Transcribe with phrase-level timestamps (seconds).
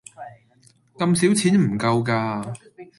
[0.95, 2.51] 咁少錢唔夠架